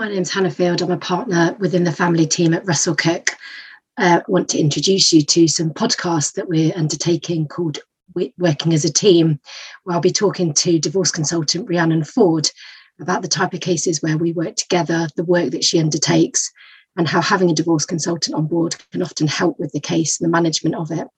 [0.00, 0.80] My name's Hannah Field.
[0.80, 3.36] I'm a partner within the family team at Russell-Cooke.
[3.98, 7.80] Uh, I want to introduce you to some podcasts that we're undertaking called
[8.14, 9.38] Working as a Team,
[9.84, 12.50] where I'll be talking to divorce consultant Rhiannon Ford
[12.98, 16.50] about the type of cases where we work together, the work that she undertakes,
[16.96, 20.26] and how having a divorce consultant on board can often help with the case and
[20.26, 21.08] the management of it.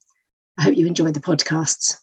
[0.58, 2.01] I hope you enjoy the podcasts.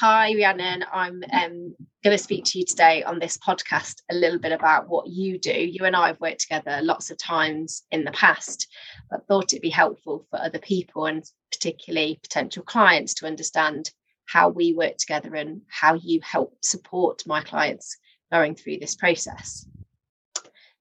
[0.00, 0.84] Hi, Rhiannon.
[0.92, 4.88] I'm um, going to speak to you today on this podcast a little bit about
[4.88, 5.50] what you do.
[5.50, 8.68] You and I have worked together lots of times in the past,
[9.10, 13.90] but thought it'd be helpful for other people and particularly potential clients to understand
[14.26, 17.96] how we work together and how you help support my clients
[18.30, 19.66] going through this process.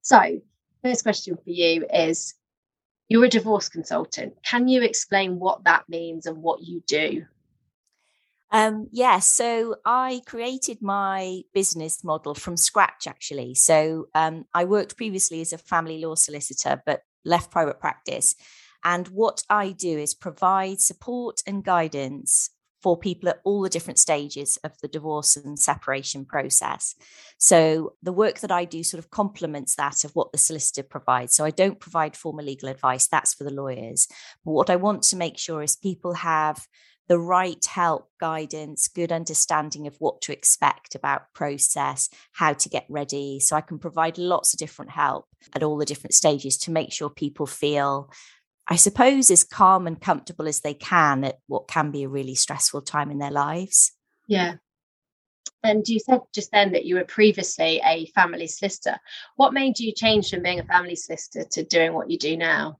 [0.03, 0.41] So,
[0.83, 2.35] first question for you is
[3.07, 4.35] you're a divorce consultant.
[4.43, 7.25] Can you explain what that means and what you do?
[8.51, 13.55] Um, yeah, so I created my business model from scratch, actually.
[13.55, 18.35] So um, I worked previously as a family law solicitor, but left private practice.
[18.83, 23.99] And what I do is provide support and guidance for people at all the different
[23.99, 26.95] stages of the divorce and separation process.
[27.37, 31.33] So the work that I do sort of complements that of what the solicitor provides.
[31.35, 34.07] So I don't provide formal legal advice, that's for the lawyers.
[34.45, 36.67] But what I want to make sure is people have
[37.07, 42.85] the right help, guidance, good understanding of what to expect about process, how to get
[42.89, 43.39] ready.
[43.39, 46.91] So I can provide lots of different help at all the different stages to make
[46.91, 48.11] sure people feel,
[48.67, 52.35] I suppose, as calm and comfortable as they can at what can be a really
[52.35, 53.93] stressful time in their lives.
[54.27, 54.55] Yeah.
[55.63, 58.97] And you said just then that you were previously a family solicitor.
[59.37, 62.79] What made you change from being a family solicitor to doing what you do now?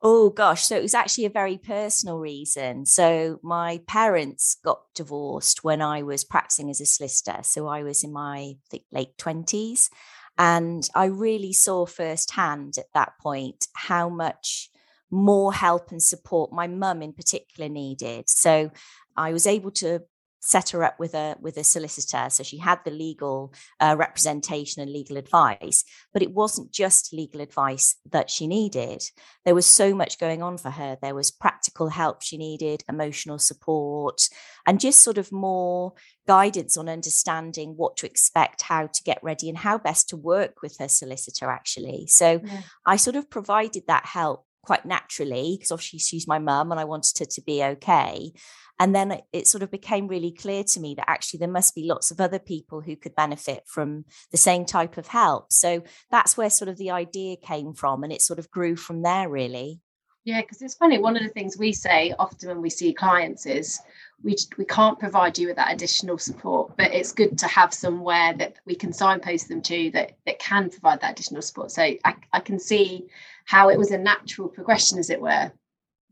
[0.00, 2.86] Oh gosh, so it was actually a very personal reason.
[2.86, 7.40] So my parents got divorced when I was practicing as a solicitor.
[7.42, 8.54] So I was in my
[8.92, 9.90] late 20s.
[10.38, 14.70] And I really saw firsthand at that point how much
[15.10, 18.28] more help and support my mum in particular needed.
[18.28, 18.70] So
[19.16, 20.02] I was able to
[20.40, 22.26] set her up with a with a solicitor.
[22.30, 27.40] So she had the legal uh, representation and legal advice but it wasn't just legal
[27.40, 29.02] advice that she needed.
[29.44, 30.96] There was so much going on for her.
[31.00, 34.28] There was practical help she needed emotional support
[34.66, 35.92] and just sort of more
[36.26, 40.62] guidance on understanding what to expect how to get ready and how best to work
[40.62, 42.06] with her solicitor actually.
[42.06, 42.62] So yeah.
[42.86, 46.84] i sort of provided that help quite naturally because obviously she's my mum and I
[46.84, 48.32] wanted her to be okay.
[48.80, 51.84] And then it sort of became really clear to me that actually there must be
[51.84, 55.52] lots of other people who could benefit from the same type of help.
[55.52, 58.04] So that's where sort of the idea came from.
[58.04, 59.80] And it sort of grew from there, really.
[60.24, 60.98] Yeah, because it's funny.
[60.98, 63.80] One of the things we say often when we see clients is
[64.22, 68.34] we we can't provide you with that additional support, but it's good to have somewhere
[68.34, 71.70] that we can signpost them to that that can provide that additional support.
[71.70, 73.06] So I, I can see
[73.48, 75.50] how it was a natural progression, as it were,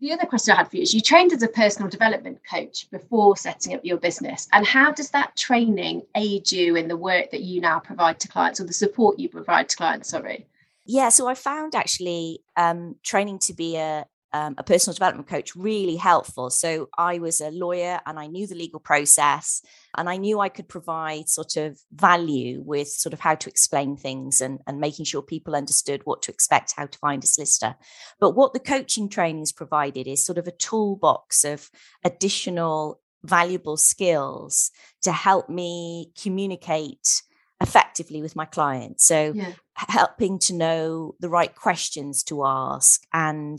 [0.01, 2.91] the other question I had for you is you trained as a personal development coach
[2.91, 4.49] before setting up your business.
[4.55, 8.29] And how does that training aid you in the work that you now provide to
[8.29, 10.09] clients or the support you provide to clients?
[10.09, 10.47] Sorry.
[10.87, 15.55] Yeah, so I found actually um, training to be a, um, a personal development coach
[15.57, 16.51] really helpful.
[16.51, 19.63] So I was a lawyer and I knew the legal process
[19.97, 23.97] and I knew I could provide sort of value with sort of how to explain
[23.97, 27.77] things and, and making sure people understood what to expect, how to find a solicitor.
[28.21, 31.71] But what the coaching trainings provided is sort of a toolbox of
[32.05, 34.71] additional valuable skills
[35.03, 37.23] to help me communicate
[37.61, 39.07] effectively with my clients.
[39.07, 39.53] So yeah.
[39.75, 43.59] helping to know the right questions to ask and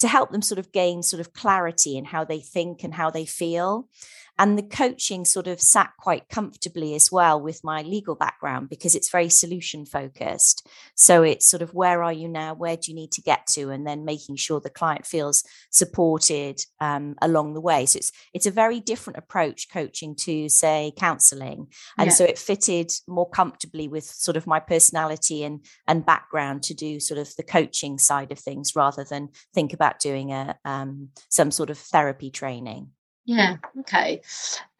[0.00, 3.10] to help them sort of gain sort of clarity in how they think and how
[3.10, 3.88] they feel.
[4.38, 8.94] And the coaching sort of sat quite comfortably as well with my legal background because
[8.94, 10.68] it's very solution focused.
[10.94, 12.54] So it's sort of where are you now?
[12.54, 13.70] Where do you need to get to?
[13.70, 17.86] And then making sure the client feels supported um, along the way.
[17.86, 21.68] So it's it's a very different approach coaching to say counseling.
[21.96, 22.14] And yeah.
[22.14, 27.00] so it fitted more comfortably with sort of my personality and and background to do
[27.00, 31.50] sort of the coaching side of things rather than think about doing a um, some
[31.50, 32.90] sort of therapy training.
[33.26, 33.56] Yeah.
[33.80, 34.22] Okay.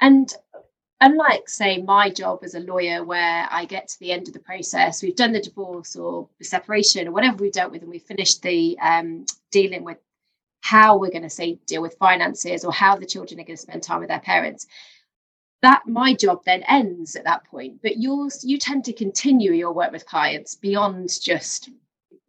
[0.01, 0.33] And
[1.01, 4.41] unlike, say, my job as a lawyer, where I get to the end of the
[4.41, 8.03] process, we've done the divorce or the separation or whatever we've dealt with, and we've
[8.03, 9.99] finished the um, dealing with
[10.67, 13.63] how we're going to say deal with finances or how the children are going to
[13.63, 14.67] spend time with their parents
[15.63, 19.73] that my job then ends at that point but yours you tend to continue your
[19.73, 21.71] work with clients beyond just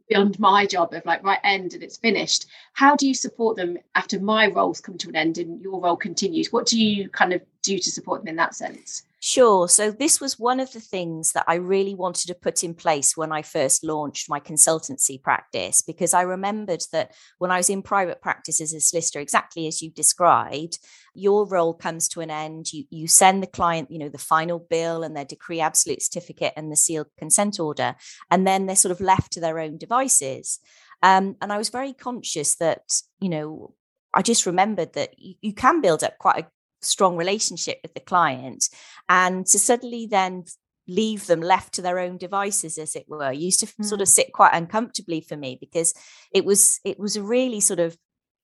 [0.08, 3.78] beyond my job of like right end and it's finished how do you support them
[3.96, 6.54] after my roles come to an end and your role continues?
[6.54, 9.68] What do you kind of do to support them in that sense Sure.
[9.68, 13.18] So, this was one of the things that I really wanted to put in place
[13.18, 17.82] when I first launched my consultancy practice, because I remembered that when I was in
[17.82, 20.78] private practice as a solicitor, exactly as you described,
[21.16, 22.72] your role comes to an end.
[22.72, 26.54] You, you send the client, you know, the final bill and their decree absolute certificate
[26.56, 27.96] and the sealed consent order,
[28.30, 30.60] and then they're sort of left to their own devices.
[31.02, 33.74] Um, and I was very conscious that, you know,
[34.14, 36.48] I just remembered that you, you can build up quite a
[36.88, 38.70] strong relationship with the client
[39.10, 40.44] and to suddenly then
[40.88, 43.86] leave them left to their own devices as it were used to mm.
[43.86, 44.12] sort of mm.
[44.12, 45.94] sit quite uncomfortably for me because
[46.32, 47.98] it was it was a really sort of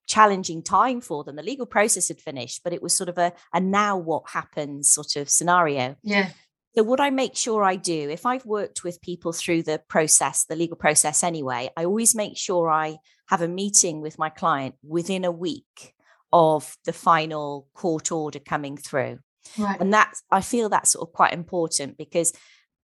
[0.05, 3.31] challenging time for them the legal process had finished but it was sort of a
[3.53, 6.29] a now what happens sort of scenario yeah
[6.75, 10.43] so what i make sure i do if i've worked with people through the process
[10.43, 12.97] the legal process anyway i always make sure i
[13.29, 15.93] have a meeting with my client within a week
[16.33, 19.19] of the final court order coming through.
[19.57, 19.79] Right.
[19.79, 22.33] And that's, I feel that's sort of quite important because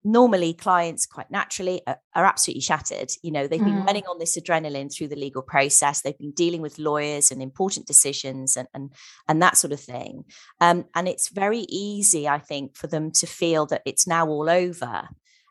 [0.02, 3.11] normally clients quite naturally are, are absolutely shattered.
[3.23, 3.87] You know, they've been mm.
[3.87, 6.02] running on this adrenaline through the legal process.
[6.02, 8.93] They've been dealing with lawyers and important decisions and and
[9.29, 10.25] and that sort of thing.
[10.61, 14.50] Um, and it's very easy, I think, for them to feel that it's now all
[14.50, 15.08] over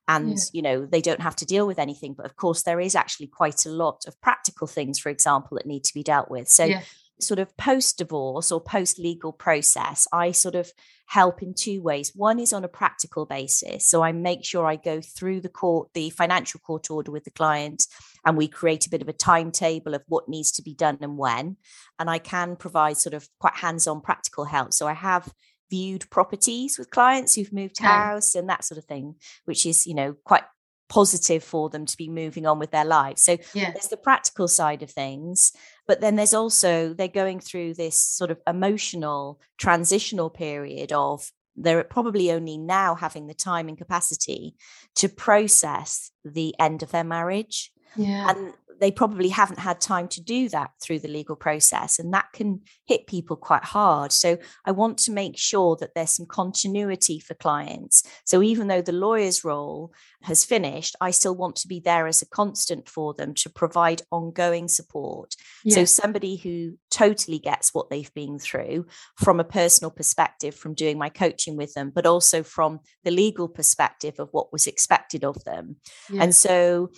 [0.10, 0.44] and yeah.
[0.54, 3.28] you know they don't have to deal with anything but of course there is actually
[3.28, 6.64] quite a lot of practical things for example that need to be dealt with so
[6.64, 6.82] yeah
[7.20, 10.72] sort of post divorce or post legal process, I sort of
[11.08, 12.12] help in two ways.
[12.14, 13.88] One is on a practical basis.
[13.88, 17.32] So I make sure I go through the court, the financial court order with the
[17.32, 17.88] client,
[18.26, 21.18] and we create a bit of a timetable of what needs to be done and
[21.18, 21.58] when.
[21.98, 24.74] And I can provide sort of quite hands on practical help.
[24.74, 25.34] So I have
[25.70, 29.16] viewed properties with clients who've moved house and that sort of thing,
[29.46, 30.44] which is, you know, quite
[30.90, 33.22] positive for them to be moving on with their lives.
[33.22, 33.72] So yeah.
[33.72, 35.52] there's the practical side of things,
[35.88, 41.84] but then there's also they're going through this sort of emotional transitional period of they're
[41.84, 44.56] probably only now having the time and capacity
[44.96, 47.72] to process the end of their marriage.
[47.96, 48.30] Yeah.
[48.30, 52.28] And they probably haven't had time to do that through the legal process and that
[52.34, 57.20] can hit people quite hard so i want to make sure that there's some continuity
[57.20, 59.92] for clients so even though the lawyer's role
[60.24, 64.02] has finished i still want to be there as a constant for them to provide
[64.12, 65.76] ongoing support yeah.
[65.76, 68.86] so somebody who totally gets what they've been through
[69.16, 73.48] from a personal perspective from doing my coaching with them but also from the legal
[73.48, 75.76] perspective of what was expected of them
[76.12, 76.24] yeah.
[76.24, 76.90] and so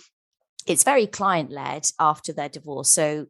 [0.66, 2.90] it's very client led after their divorce.
[2.90, 3.26] So,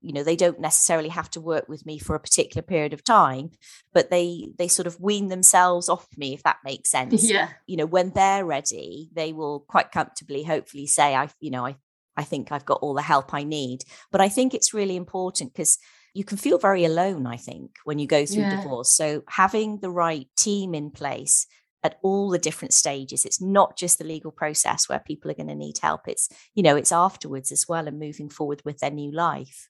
[0.00, 3.04] you know, they don't necessarily have to work with me for a particular period of
[3.04, 3.50] time,
[3.92, 7.28] but they they sort of wean themselves off me, if that makes sense.
[7.28, 7.48] Yeah.
[7.66, 11.76] You know, when they're ready, they will quite comfortably, hopefully, say, I, you know, I
[12.16, 13.84] I think I've got all the help I need.
[14.10, 15.78] But I think it's really important because
[16.12, 18.56] you can feel very alone, I think, when you go through yeah.
[18.62, 18.92] divorce.
[18.92, 21.46] So having the right team in place
[21.82, 23.24] at all the different stages.
[23.24, 26.08] It's not just the legal process where people are going to need help.
[26.08, 29.68] It's you know it's afterwards as well and moving forward with their new life.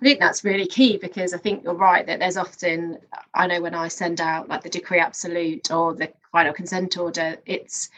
[0.00, 2.98] I think that's really key because I think you're right that there's often
[3.34, 7.36] I know when I send out like the decree absolute or the final consent order,
[7.46, 7.90] it's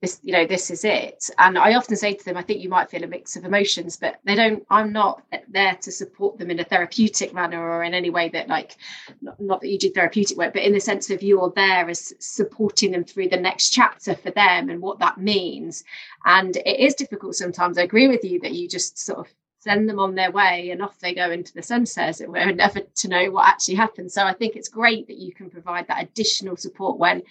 [0.00, 1.30] this you know this is it.
[1.38, 3.96] And i often say to them i think you might feel a mix of emotions
[3.96, 7.94] but they don't i'm not there to support them in a therapeutic manner or in
[7.94, 8.76] any way that like
[9.22, 12.12] not, not that you do therapeutic work but in the sense of you're there as
[12.18, 15.84] supporting them through the next chapter for them and what that means.
[16.24, 19.88] And it is difficult sometimes i agree with you that you just sort of send
[19.88, 22.80] them on their way and off they go into the sunset as it were never
[22.80, 26.02] to know what actually happens so i think it's great that you can provide that
[26.02, 27.22] additional support when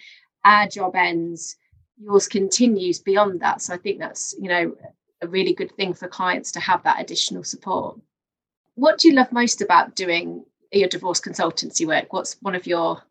[0.44, 1.56] our job ends
[1.98, 3.62] yours continues beyond that.
[3.62, 4.76] So I think that's, you know,
[5.22, 7.98] a really good thing for clients to have that additional support.
[8.74, 12.12] What do you love most about doing your divorce consultancy work?
[12.12, 13.02] What's one of your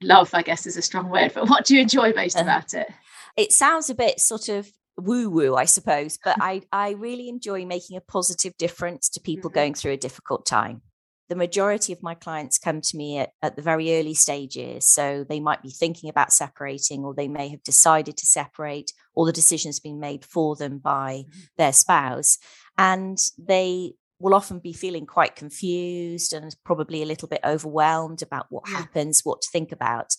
[0.00, 2.74] love, I guess is a strong word, but what do you enjoy most uh, about
[2.74, 2.88] it?
[3.36, 7.66] It sounds a bit sort of woo woo, I suppose, but I, I really enjoy
[7.66, 9.58] making a positive difference to people mm-hmm.
[9.58, 10.82] going through a difficult time
[11.28, 14.86] the majority of my clients come to me at, at the very early stages.
[14.86, 19.26] So they might be thinking about separating, or they may have decided to separate, or
[19.26, 21.40] the decision's been made for them by mm-hmm.
[21.56, 22.38] their spouse.
[22.78, 28.46] And they will often be feeling quite confused and probably a little bit overwhelmed about
[28.50, 28.78] what yeah.
[28.78, 30.14] happens, what to think about.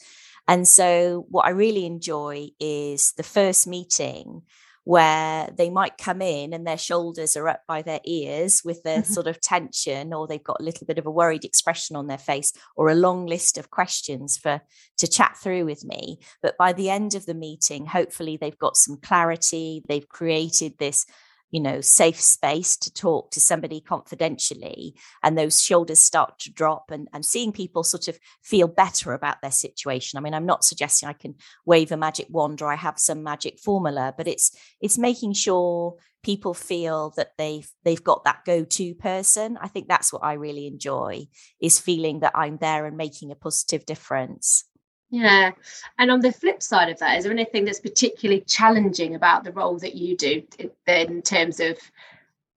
[0.47, 4.43] And so, what I really enjoy is the first meeting
[4.87, 9.01] where they might come in and their shoulders are up by their ears with their
[9.01, 9.11] mm-hmm.
[9.11, 12.17] sort of tension or they've got a little bit of a worried expression on their
[12.17, 14.61] face or a long list of questions for
[14.97, 18.77] to chat through with me but by the end of the meeting hopefully they've got
[18.77, 21.05] some clarity they've created this
[21.51, 26.91] you know safe space to talk to somebody confidentially and those shoulders start to drop
[26.91, 30.17] and, and seeing people sort of feel better about their situation.
[30.17, 31.35] I mean i'm not suggesting i can
[31.65, 35.95] wave a magic wand or i have some magic formula but it's it's making sure
[36.23, 39.57] people feel that they've they've got that go-to person.
[39.61, 41.27] I think that's what i really enjoy
[41.61, 44.65] is feeling that i'm there and making a positive difference
[45.09, 45.51] yeah.
[45.97, 49.51] And on the flip side of that, is there anything that's particularly challenging about the
[49.51, 50.43] role that you do
[50.85, 51.77] in terms of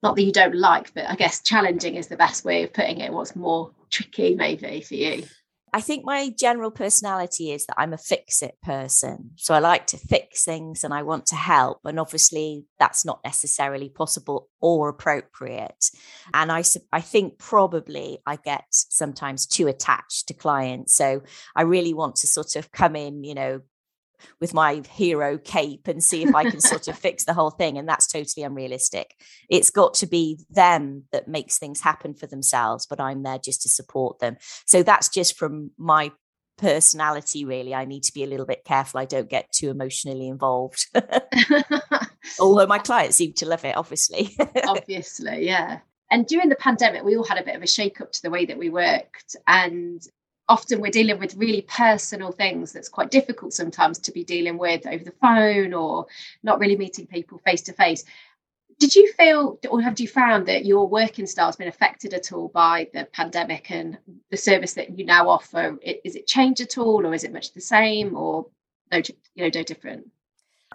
[0.03, 3.01] not that you don't like, but I guess challenging is the best way of putting
[3.01, 3.13] it.
[3.13, 5.25] What's more tricky, maybe, for you?
[5.73, 9.31] I think my general personality is that I'm a fix it person.
[9.37, 11.81] So I like to fix things and I want to help.
[11.85, 15.91] And obviously, that's not necessarily possible or appropriate.
[16.35, 20.95] And I, I think probably I get sometimes too attached to clients.
[20.95, 21.23] So
[21.55, 23.61] I really want to sort of come in, you know,
[24.41, 27.79] with my hero cape and see if I can sort of fix the whole thing.
[27.79, 29.15] And that's totally unrealistic.
[29.49, 33.63] It's got to be them that makes things happen for themselves, but I'm there just
[33.63, 34.37] to support them.
[34.67, 36.13] So that's just from my
[36.61, 40.29] personality really i need to be a little bit careful i don't get too emotionally
[40.29, 40.87] involved
[42.41, 44.37] although my clients seem to love it obviously
[44.67, 45.79] obviously yeah
[46.11, 48.29] and during the pandemic we all had a bit of a shake up to the
[48.29, 50.03] way that we worked and
[50.51, 54.85] often we're dealing with really personal things that's quite difficult sometimes to be dealing with
[54.85, 56.07] over the phone or
[56.43, 58.05] not really meeting people face to face.
[58.81, 62.33] Did you feel or have you found that your working style has been affected at
[62.33, 63.99] all by the pandemic and
[64.31, 65.79] the service that you now offer?
[65.83, 68.47] Is it changed at all or is it much the same or
[68.91, 68.99] no,
[69.35, 70.09] you know, no different?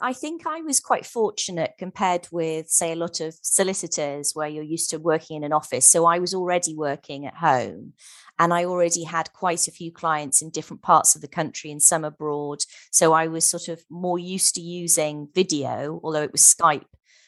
[0.02, 4.64] I think I was quite fortunate compared with, say, a lot of solicitors where you're
[4.64, 5.90] used to working in an office.
[5.90, 7.94] So I was already working at home
[8.40, 11.82] and I already had quite a few clients in different parts of the country and
[11.82, 12.60] some abroad.
[12.92, 16.86] So I was sort of more used to using video, although it was Skype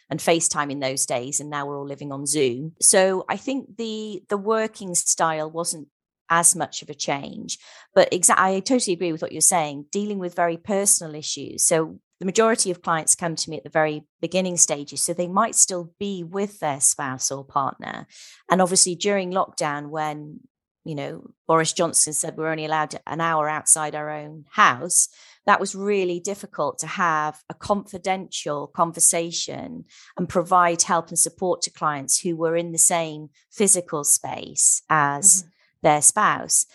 [0.10, 2.74] and FaceTime in those days, and now we're all living on Zoom.
[2.82, 5.88] So I think the the working style wasn't
[6.30, 7.58] as much of a change.
[7.94, 11.66] But exa- I totally agree with what you're saying, dealing with very personal issues.
[11.66, 15.02] So the majority of clients come to me at the very beginning stages.
[15.02, 18.08] So they might still be with their spouse or partner.
[18.50, 20.42] And obviously during lockdown, when
[20.88, 25.10] you know, Boris Johnson said we're only allowed an hour outside our own house.
[25.46, 29.84] That was really difficult to have a confidential conversation
[30.16, 35.44] and provide help and support to clients who were in the same physical space as
[35.44, 35.50] mm-hmm.
[35.82, 36.66] their spouse.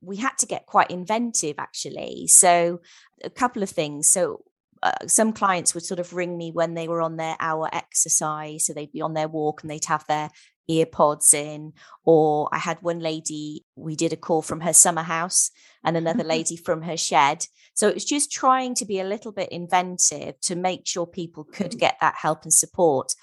[0.00, 2.28] We had to get quite inventive, actually.
[2.28, 2.80] So,
[3.22, 4.10] a couple of things.
[4.10, 4.42] So,
[4.82, 8.64] uh, some clients would sort of ring me when they were on their hour exercise.
[8.64, 10.30] So they'd be on their walk and they'd have their
[10.70, 11.72] earpods in.
[12.04, 15.50] Or I had one lady, we did a call from her summer house
[15.84, 17.46] and another lady from her shed.
[17.74, 21.44] So it was just trying to be a little bit inventive to make sure people
[21.44, 21.78] could mm.
[21.78, 23.14] get that help and support.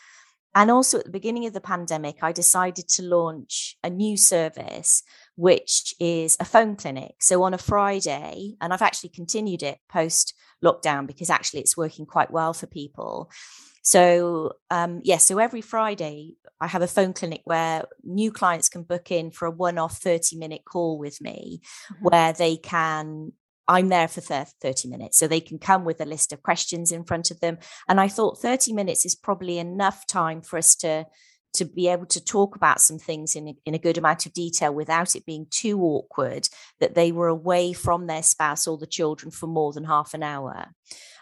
[0.56, 5.04] And also at the beginning of the pandemic, I decided to launch a new service,
[5.36, 7.16] which is a phone clinic.
[7.20, 10.34] So on a Friday, and I've actually continued it post
[10.66, 13.30] lockdown because actually it's working quite well for people.
[13.88, 18.84] So, um, yeah, so every Friday, I have a phone clinic where new clients can
[18.84, 21.62] book in for a one off 30 minute call with me
[21.94, 22.04] mm-hmm.
[22.04, 23.32] where they can.
[23.66, 25.18] I'm there for 30 minutes.
[25.18, 27.60] So they can come with a list of questions in front of them.
[27.88, 31.06] And I thought 30 minutes is probably enough time for us to
[31.54, 34.34] to be able to talk about some things in a, in a good amount of
[34.34, 36.48] detail without it being too awkward
[36.80, 40.24] that they were away from their spouse or the children for more than half an
[40.24, 40.68] hour.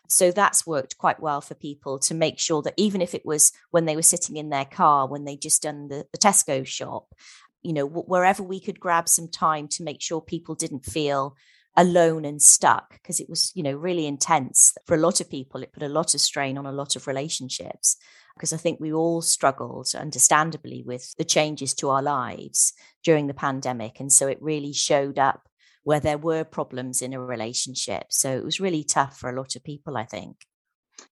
[0.08, 3.52] So that's worked quite well for people to make sure that even if it was
[3.72, 7.14] when they were sitting in their car, when they just done the, the Tesco shop,
[7.62, 11.36] you know, wherever we could grab some time to make sure people didn't feel
[11.78, 14.74] alone and stuck because it was you know really intense.
[14.86, 17.08] For a lot of people it put a lot of strain on a lot of
[17.08, 17.98] relationships
[18.36, 23.34] because i think we all struggled understandably with the changes to our lives during the
[23.34, 25.48] pandemic and so it really showed up
[25.86, 28.08] where there were problems in a relationship.
[28.10, 30.36] So it was really tough for a lot of people, I think.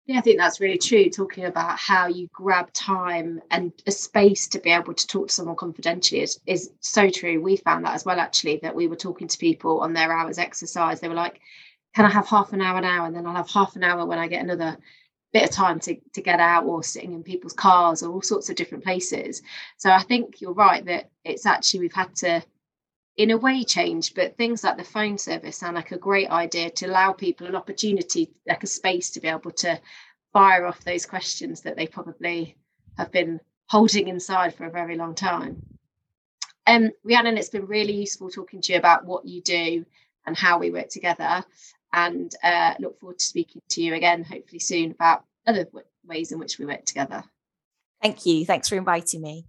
[0.05, 1.09] Yeah, I think that's really true.
[1.09, 5.33] Talking about how you grab time and a space to be able to talk to
[5.33, 7.41] someone confidentially is, is so true.
[7.41, 10.37] We found that as well, actually, that we were talking to people on their hours
[10.37, 11.01] exercise.
[11.01, 11.41] They were like,
[11.93, 13.05] Can I have half an hour now?
[13.05, 14.77] And then I'll have half an hour when I get another
[15.33, 18.49] bit of time to, to get out or sitting in people's cars or all sorts
[18.49, 19.41] of different places.
[19.77, 22.41] So I think you're right that it's actually we've had to
[23.21, 26.71] in a way change, but things like the phone service sound like a great idea
[26.71, 29.79] to allow people an opportunity, like a space to be able to
[30.33, 32.57] fire off those questions that they probably
[32.97, 35.61] have been holding inside for a very long time.
[36.65, 39.85] Um, Rhiannon, it's been really useful talking to you about what you do
[40.25, 41.43] and how we work together,
[41.93, 46.31] and uh, look forward to speaking to you again, hopefully soon, about other w- ways
[46.31, 47.23] in which we work together.
[48.01, 48.45] Thank you.
[48.45, 49.45] Thanks for inviting me.